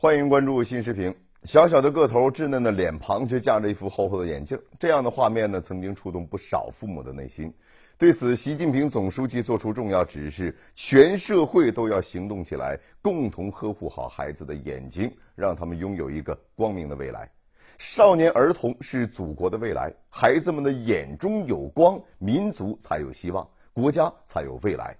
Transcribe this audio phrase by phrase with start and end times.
[0.00, 1.12] 欢迎关注新视频。
[1.42, 7.52] 小小的个头、稚嫩的脸庞，却架着一副厚厚的眼镜，这样的画面呢，曾经触动不少父母的内心。
[7.98, 17.28] 对此，习近平总书记作出重要指示：全社会都要行动起来，共同呵护好孩子的眼睛，让他们拥有一个光明的未来。
[17.78, 24.96] 少年儿童是祖国的未来，孩子们的眼中有光，民族才有希望，国家才有未来。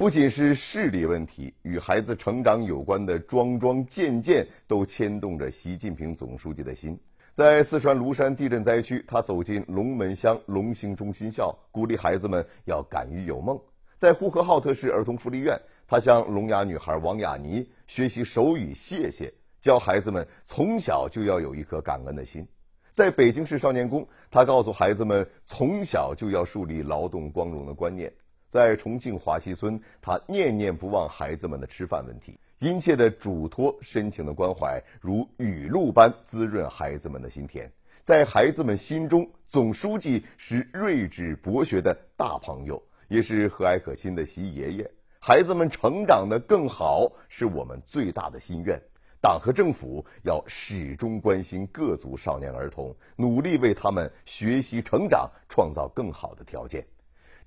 [0.00, 6.98] 不仅是视力问题，与孩子成长有关的桩桩件件都牵动着习近平总书记的心。
[7.34, 13.60] 在四川芦山地震灾区，他走进龙门乡龙兴中心校，鼓励孩子们要敢于有梦。
[13.98, 22.48] 在呼和浩特市儿童福利院，他向聋哑女孩王雅妮学习手语“谢谢”，教孩子们从小就要有一颗感恩的心。
[22.90, 28.10] 在北京市少年宫，他告诉孩子们从小就要树立劳动光荣的观念。
[28.50, 37.70] 在重庆华西村，他念念不忘孩子们的吃饭问题，殷切的嘱托，深情的关怀，如雨露般滋润孩子们的心田。
[38.02, 44.90] 在孩子们心中，总书记是睿智博学的大朋友，也是和蔼可亲的习爷爷。
[45.20, 48.80] 孩子们成长的更好，是我们最大的心愿。
[49.20, 56.84] 党和政府要始终关心各族少年儿童，努力为他们学习成长创造更好的条件。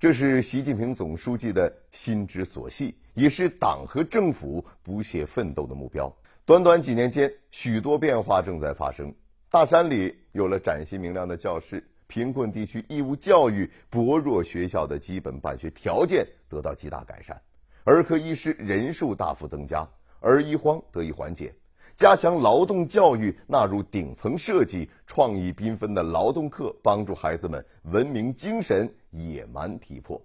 [0.03, 6.13] 这是习近平总书记的心之所系，也是党和政府不懈奋斗的目标。
[6.43, 9.15] 短短几年间，许多变化正在发生。
[9.49, 17.41] 大山里有了崭新明亮的教室，贫困地区义务教育薄弱学校的基本办学条件得到极大改善，
[17.85, 19.87] 儿科医师人数大幅增加，
[20.19, 21.53] 儿医荒得以缓解。
[21.95, 30.21] 加强劳动教育，纳入顶层设计，创意缤纷的劳动课，帮助孩子们文明精神野蛮体魄。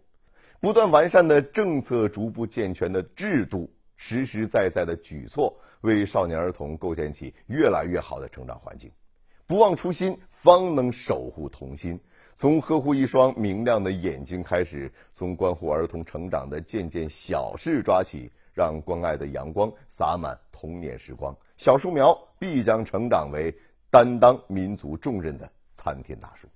[0.60, 8.90] 不断完善的政策，逐步健全的制度，实实在在的举措，为少年儿童构建起越来越好的成长环境。
[9.46, 12.00] 不忘初心，方能守护童心。
[12.34, 18.30] 从呵护一双明亮的眼睛开始，从关护儿童成长的件件小事抓起。
[18.58, 23.56] 让关爱的阳光洒满童年时光，小树苗必将成长为
[23.88, 26.48] 担当民族重任的参天大树。